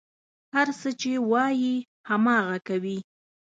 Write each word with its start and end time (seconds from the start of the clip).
هر 0.55 0.67
څه 0.79 0.89
چې 1.01 1.11
وايي، 1.31 1.75
هماغه 2.09 2.57
کوي. 2.67 2.97